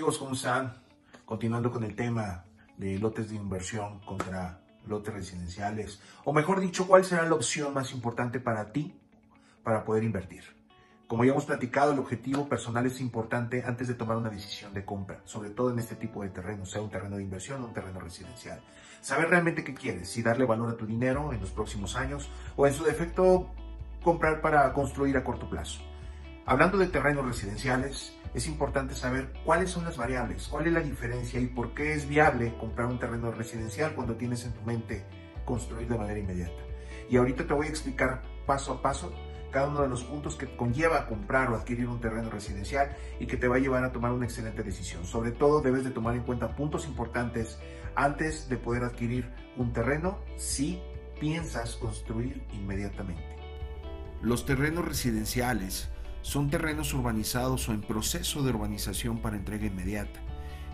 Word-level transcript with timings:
¿Cómo 0.00 0.32
están? 0.32 0.72
Continuando 1.26 1.70
con 1.70 1.84
el 1.84 1.94
tema 1.94 2.44
de 2.78 2.98
lotes 2.98 3.28
de 3.28 3.36
inversión 3.36 4.00
contra 4.00 4.58
lotes 4.86 5.12
residenciales, 5.12 6.00
o 6.24 6.32
mejor 6.32 6.58
dicho, 6.58 6.86
¿cuál 6.88 7.04
será 7.04 7.28
la 7.28 7.34
opción 7.34 7.74
más 7.74 7.92
importante 7.92 8.40
para 8.40 8.72
ti 8.72 8.98
para 9.62 9.84
poder 9.84 10.04
invertir? 10.04 10.42
Como 11.06 11.22
ya 11.22 11.32
hemos 11.32 11.44
platicado, 11.44 11.92
el 11.92 11.98
objetivo 11.98 12.48
personal 12.48 12.86
es 12.86 12.98
importante 12.98 13.62
antes 13.62 13.88
de 13.88 13.94
tomar 13.94 14.16
una 14.16 14.30
decisión 14.30 14.72
de 14.72 14.86
compra, 14.86 15.20
sobre 15.24 15.50
todo 15.50 15.70
en 15.70 15.78
este 15.78 15.96
tipo 15.96 16.22
de 16.22 16.30
terreno, 16.30 16.64
sea 16.64 16.80
un 16.80 16.90
terreno 16.90 17.18
de 17.18 17.22
inversión 17.22 17.62
o 17.62 17.66
un 17.66 17.74
terreno 17.74 18.00
residencial. 18.00 18.58
Saber 19.02 19.28
realmente 19.28 19.64
qué 19.64 19.74
quieres, 19.74 20.08
si 20.08 20.22
darle 20.22 20.46
valor 20.46 20.70
a 20.70 20.76
tu 20.78 20.86
dinero 20.86 21.34
en 21.34 21.40
los 21.42 21.50
próximos 21.50 21.94
años 21.94 22.30
o 22.56 22.66
en 22.66 22.72
su 22.72 22.84
defecto 22.84 23.50
comprar 24.02 24.40
para 24.40 24.72
construir 24.72 25.18
a 25.18 25.24
corto 25.24 25.48
plazo. 25.50 25.82
Hablando 26.46 26.78
de 26.78 26.86
terrenos 26.86 27.26
residenciales, 27.26 28.16
es 28.34 28.46
importante 28.46 28.94
saber 28.94 29.32
cuáles 29.44 29.70
son 29.70 29.84
las 29.84 29.96
variables, 29.96 30.46
cuál 30.48 30.66
es 30.66 30.72
la 30.72 30.80
diferencia 30.80 31.40
y 31.40 31.46
por 31.46 31.74
qué 31.74 31.94
es 31.94 32.08
viable 32.08 32.56
comprar 32.58 32.86
un 32.88 32.98
terreno 32.98 33.30
residencial 33.32 33.94
cuando 33.94 34.16
tienes 34.16 34.44
en 34.44 34.52
tu 34.52 34.62
mente 34.62 35.04
construir 35.44 35.88
de 35.88 35.98
manera 35.98 36.18
inmediata. 36.18 36.62
Y 37.08 37.16
ahorita 37.16 37.46
te 37.46 37.54
voy 37.54 37.66
a 37.66 37.70
explicar 37.70 38.22
paso 38.46 38.72
a 38.72 38.82
paso 38.82 39.12
cada 39.50 39.68
uno 39.68 39.82
de 39.82 39.88
los 39.88 40.04
puntos 40.04 40.36
que 40.36 40.56
conlleva 40.56 41.06
comprar 41.06 41.50
o 41.50 41.56
adquirir 41.56 41.88
un 41.88 42.00
terreno 42.00 42.30
residencial 42.30 42.96
y 43.18 43.26
que 43.26 43.36
te 43.36 43.48
va 43.48 43.56
a 43.56 43.58
llevar 43.58 43.84
a 43.84 43.90
tomar 43.90 44.12
una 44.12 44.24
excelente 44.24 44.62
decisión. 44.62 45.04
Sobre 45.04 45.32
todo 45.32 45.60
debes 45.60 45.82
de 45.82 45.90
tomar 45.90 46.14
en 46.14 46.22
cuenta 46.22 46.54
puntos 46.54 46.86
importantes 46.86 47.58
antes 47.96 48.48
de 48.48 48.56
poder 48.56 48.84
adquirir 48.84 49.28
un 49.56 49.72
terreno 49.72 50.20
si 50.36 50.80
piensas 51.18 51.74
construir 51.76 52.44
inmediatamente. 52.52 53.24
Los 54.22 54.46
terrenos 54.46 54.84
residenciales 54.84 55.90
son 56.22 56.50
terrenos 56.50 56.92
urbanizados 56.94 57.68
o 57.68 57.72
en 57.72 57.80
proceso 57.80 58.42
de 58.42 58.50
urbanización 58.50 59.18
para 59.18 59.36
entrega 59.36 59.66
inmediata. 59.66 60.20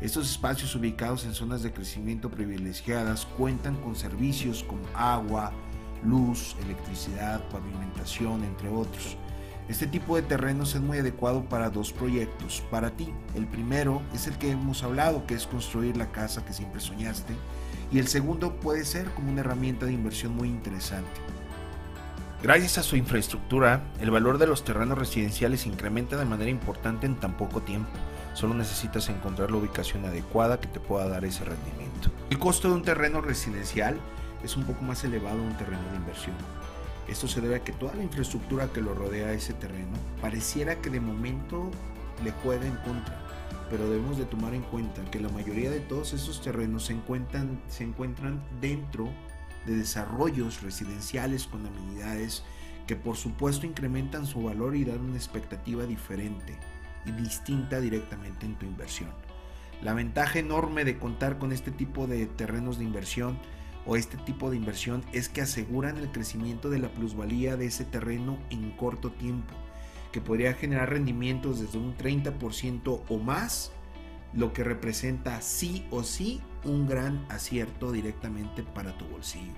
Estos 0.00 0.30
espacios 0.30 0.74
ubicados 0.74 1.24
en 1.24 1.34
zonas 1.34 1.62
de 1.62 1.72
crecimiento 1.72 2.30
privilegiadas 2.30 3.26
cuentan 3.38 3.76
con 3.76 3.94
servicios 3.94 4.64
como 4.64 4.82
agua, 4.94 5.52
luz, 6.04 6.56
electricidad, 6.64 7.42
pavimentación, 7.48 8.44
entre 8.44 8.68
otros. 8.68 9.16
Este 9.68 9.86
tipo 9.86 10.16
de 10.16 10.22
terrenos 10.22 10.74
es 10.74 10.82
muy 10.82 10.98
adecuado 10.98 11.44
para 11.44 11.70
dos 11.70 11.90
proyectos. 11.90 12.62
Para 12.70 12.90
ti, 12.90 13.14
el 13.34 13.46
primero 13.46 14.02
es 14.12 14.26
el 14.26 14.36
que 14.36 14.50
hemos 14.50 14.82
hablado, 14.82 15.26
que 15.26 15.34
es 15.34 15.46
construir 15.46 15.96
la 15.96 16.12
casa 16.12 16.44
que 16.44 16.52
siempre 16.52 16.80
soñaste. 16.80 17.32
Y 17.90 17.98
el 17.98 18.08
segundo 18.08 18.56
puede 18.56 18.84
ser 18.84 19.08
como 19.14 19.30
una 19.30 19.40
herramienta 19.40 19.86
de 19.86 19.92
inversión 19.92 20.36
muy 20.36 20.48
interesante. 20.48 21.08
Gracias 22.44 22.76
a 22.76 22.82
su 22.82 22.96
infraestructura, 22.96 23.82
el 24.02 24.10
valor 24.10 24.36
de 24.36 24.46
los 24.46 24.64
terrenos 24.64 24.98
residenciales 24.98 25.64
incrementa 25.64 26.18
de 26.18 26.26
manera 26.26 26.50
importante 26.50 27.06
en 27.06 27.14
tan 27.14 27.38
poco 27.38 27.62
tiempo. 27.62 27.88
Solo 28.34 28.52
necesitas 28.52 29.08
encontrar 29.08 29.50
la 29.50 29.56
ubicación 29.56 30.04
adecuada 30.04 30.60
que 30.60 30.68
te 30.68 30.78
pueda 30.78 31.08
dar 31.08 31.24
ese 31.24 31.42
rendimiento. 31.42 32.10
El 32.28 32.38
costo 32.38 32.68
de 32.68 32.74
un 32.74 32.82
terreno 32.82 33.22
residencial 33.22 33.98
es 34.44 34.58
un 34.58 34.64
poco 34.64 34.82
más 34.82 35.02
elevado 35.04 35.38
de 35.38 35.46
un 35.46 35.56
terreno 35.56 35.80
de 35.90 35.96
inversión. 35.96 36.36
Esto 37.08 37.28
se 37.28 37.40
debe 37.40 37.54
a 37.56 37.64
que 37.64 37.72
toda 37.72 37.94
la 37.94 38.02
infraestructura 38.02 38.68
que 38.74 38.82
lo 38.82 38.92
rodea 38.92 39.28
a 39.28 39.32
ese 39.32 39.54
terreno 39.54 39.96
pareciera 40.20 40.82
que 40.82 40.90
de 40.90 41.00
momento 41.00 41.70
le 42.22 42.32
juega 42.42 42.66
en 42.66 42.76
contra, 42.76 43.22
pero 43.70 43.88
debemos 43.88 44.18
de 44.18 44.26
tomar 44.26 44.52
en 44.52 44.64
cuenta 44.64 45.02
que 45.10 45.18
la 45.18 45.30
mayoría 45.30 45.70
de 45.70 45.80
todos 45.80 46.12
esos 46.12 46.42
terrenos 46.42 46.84
se 46.84 46.92
encuentran, 46.92 47.58
se 47.68 47.84
encuentran 47.84 48.42
dentro 48.60 49.08
de 49.66 49.76
desarrollos 49.76 50.62
residenciales 50.62 51.46
con 51.46 51.66
amenidades 51.66 52.44
que 52.86 52.96
por 52.96 53.16
supuesto 53.16 53.66
incrementan 53.66 54.26
su 54.26 54.42
valor 54.42 54.76
y 54.76 54.84
dan 54.84 55.00
una 55.00 55.16
expectativa 55.16 55.84
diferente 55.84 56.58
y 57.06 57.12
distinta 57.12 57.80
directamente 57.80 58.46
en 58.46 58.56
tu 58.56 58.66
inversión. 58.66 59.10
La 59.82 59.94
ventaja 59.94 60.38
enorme 60.38 60.84
de 60.84 60.98
contar 60.98 61.38
con 61.38 61.52
este 61.52 61.70
tipo 61.70 62.06
de 62.06 62.26
terrenos 62.26 62.78
de 62.78 62.84
inversión 62.84 63.38
o 63.86 63.96
este 63.96 64.16
tipo 64.18 64.50
de 64.50 64.56
inversión 64.56 65.04
es 65.12 65.28
que 65.28 65.42
aseguran 65.42 65.98
el 65.98 66.10
crecimiento 66.10 66.70
de 66.70 66.78
la 66.78 66.88
plusvalía 66.88 67.56
de 67.56 67.66
ese 67.66 67.84
terreno 67.84 68.38
en 68.50 68.70
corto 68.72 69.10
tiempo, 69.12 69.54
que 70.12 70.20
podría 70.20 70.54
generar 70.54 70.90
rendimientos 70.90 71.60
desde 71.60 71.78
un 71.78 71.96
30% 71.96 73.02
o 73.08 73.18
más, 73.18 73.72
lo 74.36 74.52
que 74.52 74.64
representa 74.64 75.40
sí 75.40 75.86
o 75.90 76.02
sí 76.02 76.40
un 76.64 76.86
gran 76.86 77.24
acierto 77.28 77.92
directamente 77.92 78.62
para 78.62 78.96
tu 78.96 79.04
bolsillo. 79.06 79.52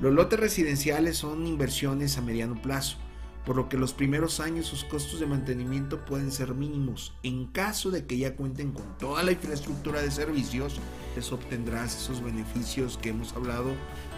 Los 0.00 0.12
lotes 0.12 0.40
residenciales 0.40 1.18
son 1.18 1.46
inversiones 1.46 2.18
a 2.18 2.22
mediano 2.22 2.60
plazo, 2.60 2.96
por 3.44 3.56
lo 3.56 3.68
que 3.68 3.76
los 3.76 3.92
primeros 3.92 4.40
años 4.40 4.66
sus 4.66 4.84
costos 4.84 5.20
de 5.20 5.26
mantenimiento 5.26 6.04
pueden 6.04 6.32
ser 6.32 6.54
mínimos. 6.54 7.14
En 7.22 7.46
caso 7.46 7.90
de 7.90 8.06
que 8.06 8.18
ya 8.18 8.34
cuenten 8.34 8.72
con 8.72 8.98
toda 8.98 9.22
la 9.22 9.32
infraestructura 9.32 10.00
de 10.00 10.10
servicios, 10.10 10.80
les 11.14 11.30
obtendrás 11.32 11.96
esos 11.96 12.22
beneficios 12.22 12.98
que 12.98 13.10
hemos 13.10 13.32
hablado 13.34 13.70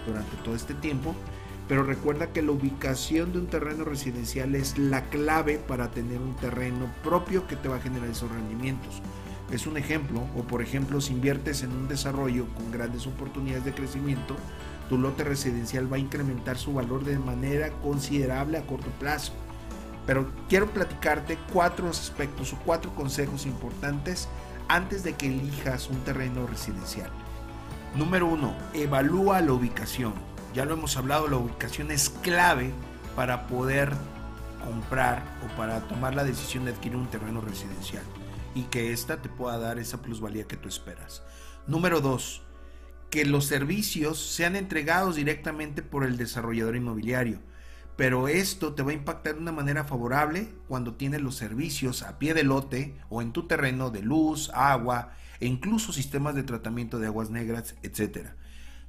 durante 0.06 0.36
todo 0.38 0.54
este 0.54 0.74
tiempo. 0.74 1.14
Pero 1.66 1.82
recuerda 1.82 2.30
que 2.32 2.42
la 2.42 2.52
ubicación 2.52 3.32
de 3.32 3.38
un 3.38 3.46
terreno 3.46 3.84
residencial 3.84 4.54
es 4.54 4.76
la 4.76 5.08
clave 5.08 5.56
para 5.56 5.90
tener 5.90 6.18
un 6.18 6.36
terreno 6.36 6.92
propio 7.02 7.46
que 7.46 7.56
te 7.56 7.68
va 7.68 7.76
a 7.76 7.80
generar 7.80 8.10
esos 8.10 8.30
rendimientos. 8.30 9.00
Es 9.54 9.68
un 9.68 9.76
ejemplo, 9.76 10.26
o 10.36 10.42
por 10.42 10.62
ejemplo, 10.62 11.00
si 11.00 11.12
inviertes 11.12 11.62
en 11.62 11.70
un 11.70 11.86
desarrollo 11.86 12.48
con 12.56 12.72
grandes 12.72 13.06
oportunidades 13.06 13.64
de 13.64 13.72
crecimiento, 13.72 14.34
tu 14.88 14.98
lote 14.98 15.22
residencial 15.22 15.90
va 15.90 15.94
a 15.94 16.00
incrementar 16.00 16.58
su 16.58 16.74
valor 16.74 17.04
de 17.04 17.20
manera 17.20 17.70
considerable 17.80 18.58
a 18.58 18.66
corto 18.66 18.90
plazo. 18.98 19.32
Pero 20.08 20.28
quiero 20.48 20.70
platicarte 20.70 21.38
cuatro 21.52 21.88
aspectos 21.88 22.52
o 22.52 22.58
cuatro 22.64 22.92
consejos 22.96 23.46
importantes 23.46 24.28
antes 24.66 25.04
de 25.04 25.12
que 25.12 25.28
elijas 25.28 25.88
un 25.88 26.00
terreno 26.00 26.48
residencial. 26.48 27.10
Número 27.94 28.26
uno, 28.26 28.56
evalúa 28.72 29.40
la 29.40 29.52
ubicación. 29.52 30.14
Ya 30.52 30.64
lo 30.64 30.74
hemos 30.74 30.96
hablado, 30.96 31.28
la 31.28 31.36
ubicación 31.36 31.92
es 31.92 32.10
clave 32.10 32.72
para 33.14 33.46
poder 33.46 33.92
comprar 34.64 35.22
o 35.44 35.56
para 35.56 35.78
tomar 35.82 36.16
la 36.16 36.24
decisión 36.24 36.64
de 36.64 36.72
adquirir 36.72 36.96
un 36.96 37.06
terreno 37.06 37.40
residencial 37.40 38.02
y 38.54 38.62
que 38.64 38.92
ésta 38.92 39.20
te 39.20 39.28
pueda 39.28 39.58
dar 39.58 39.78
esa 39.78 40.00
plusvalía 40.02 40.46
que 40.46 40.56
tú 40.56 40.68
esperas. 40.68 41.22
Número 41.66 42.00
dos, 42.00 42.42
que 43.10 43.24
los 43.24 43.46
servicios 43.46 44.18
sean 44.18 44.56
entregados 44.56 45.16
directamente 45.16 45.82
por 45.82 46.04
el 46.04 46.16
desarrollador 46.16 46.76
inmobiliario. 46.76 47.40
Pero 47.96 48.26
esto 48.26 48.74
te 48.74 48.82
va 48.82 48.90
a 48.90 48.94
impactar 48.94 49.34
de 49.34 49.40
una 49.40 49.52
manera 49.52 49.84
favorable 49.84 50.48
cuando 50.66 50.94
tienes 50.94 51.20
los 51.20 51.36
servicios 51.36 52.02
a 52.02 52.18
pie 52.18 52.34
de 52.34 52.42
lote 52.42 52.96
o 53.08 53.22
en 53.22 53.32
tu 53.32 53.46
terreno 53.46 53.90
de 53.90 54.02
luz, 54.02 54.50
agua 54.52 55.12
e 55.38 55.46
incluso 55.46 55.92
sistemas 55.92 56.34
de 56.34 56.42
tratamiento 56.42 56.98
de 56.98 57.06
aguas 57.06 57.30
negras, 57.30 57.76
etc. 57.82 58.30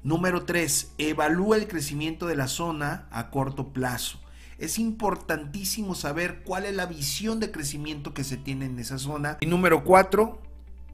Número 0.02 0.46
3. 0.46 0.96
Evalúa 0.98 1.58
el 1.58 1.68
crecimiento 1.68 2.26
de 2.26 2.36
la 2.36 2.48
zona 2.48 3.08
a 3.12 3.30
corto 3.30 3.74
plazo. 3.74 4.20
Es 4.58 4.80
importantísimo 4.80 5.96
saber 5.96 6.44
cuál 6.44 6.66
es 6.66 6.74
la 6.74 6.86
visión 6.86 7.40
de 7.42 7.52
crecimiento 7.52 8.14
que 8.14 8.24
se 8.24 8.38
tiene 8.38 8.66
en 8.66 8.80
esa 8.80 8.98
zona. 8.98 9.38
Y 9.42 9.48
número 9.48 9.84
4. 9.84 10.42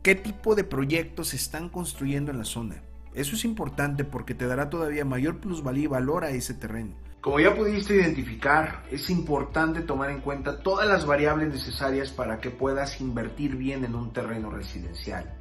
¿Qué 0.02 0.16
tipo 0.16 0.56
de 0.56 0.64
proyectos 0.64 1.30
se 1.30 1.36
están 1.36 1.70
construyendo 1.70 2.32
en 2.32 2.40
la 2.40 2.44
zona? 2.44 2.82
Eso 3.14 3.36
es 3.36 3.46
importante 3.46 4.04
porque 4.04 4.34
te 4.34 4.48
dará 4.48 4.70
todavía 4.70 5.06
mayor 5.06 5.40
plusvalía 5.40 5.84
y 5.84 5.88
valor 5.88 6.24
a 6.24 6.32
ese 6.32 6.56
terreno. 6.56 6.96
Como 7.22 7.40
ya 7.40 7.54
pudiste 7.56 7.96
identificar, 7.96 8.84
es 8.90 9.12
importante 9.12 9.82
tomar 9.82 10.10
en 10.10 10.22
cuenta 10.22 10.64
todas 10.64 10.88
las 10.88 11.06
variables 11.06 11.50
necesarias 11.50 12.10
para 12.10 12.40
que 12.40 12.50
puedas 12.50 13.00
invertir 13.00 13.58
bien 13.58 13.86
en 13.86 13.94
un 13.94 14.12
terreno 14.12 14.50
residencial. 14.50 15.32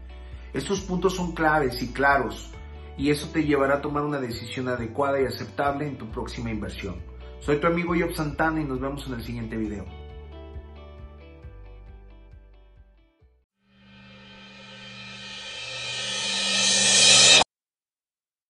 Estos 0.52 0.82
puntos 0.82 1.16
son 1.16 1.32
claves 1.32 1.82
y 1.82 1.88
claros 1.88 2.50
y 2.98 3.08
eso 3.08 3.28
te 3.32 3.44
llevará 3.44 3.76
a 3.76 3.80
tomar 3.80 4.02
una 4.02 4.20
decisión 4.20 4.68
adecuada 4.68 5.22
y 5.22 5.24
aceptable 5.24 5.86
en 5.86 5.96
tu 5.96 6.10
próxima 6.10 6.50
inversión. 6.50 6.96
Soy 7.40 7.56
tu 7.56 7.66
amigo 7.66 7.94
Job 7.98 8.12
Santana 8.12 8.60
y 8.60 8.64
nos 8.64 8.80
vemos 8.80 9.06
en 9.06 9.14
el 9.14 9.22
siguiente 9.22 9.56
video. 9.56 9.86